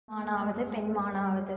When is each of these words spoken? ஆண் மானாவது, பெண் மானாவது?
ஆண் 0.07 0.23
மானாவது, 0.25 0.61
பெண் 0.65 0.89
மானாவது? 0.91 1.49